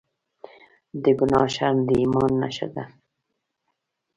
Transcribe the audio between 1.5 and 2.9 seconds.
شرم د ایمان نښه ده.